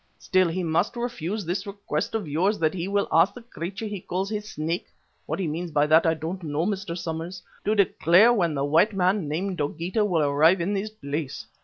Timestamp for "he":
0.47-0.63, 2.73-2.87, 3.85-3.99, 5.37-5.45